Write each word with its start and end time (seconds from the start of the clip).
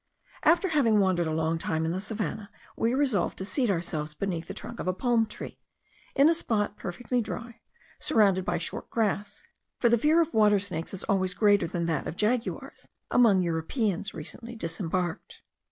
After 0.41 0.69
having 0.69 0.99
wandered 0.99 1.27
a 1.27 1.31
long 1.31 1.59
time 1.59 1.85
in 1.85 1.91
the 1.91 1.99
savannah, 1.99 2.49
we 2.75 2.95
resolved 2.95 3.37
to 3.37 3.45
seat 3.45 3.69
ourselves 3.69 4.15
beneath 4.15 4.47
the 4.47 4.53
trunk 4.55 4.79
of 4.79 4.87
a 4.87 4.93
palm 4.95 5.27
tree, 5.27 5.59
in 6.15 6.27
a 6.27 6.33
spot 6.33 6.75
perfectly 6.75 7.21
dry, 7.21 7.59
surrounded 7.99 8.43
by 8.43 8.57
short 8.57 8.89
grass; 8.89 9.43
for 9.79 9.89
the 9.89 9.99
fear 9.99 10.19
of 10.19 10.33
water 10.33 10.57
snakes 10.57 10.95
is 10.95 11.03
always 11.03 11.35
greater 11.35 11.67
than 11.67 11.85
that 11.85 12.07
of 12.07 12.17
jaguars 12.17 12.87
among 13.11 13.43
Europeans 13.43 14.11
recently 14.15 14.55
disembarked. 14.55 15.43